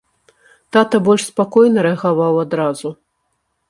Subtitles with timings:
[0.77, 2.89] Тата больш спакойна рэагаваў адразу.